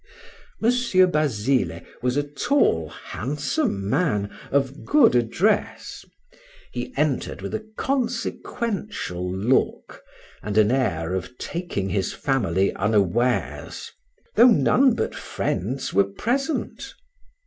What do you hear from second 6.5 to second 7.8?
he entered with a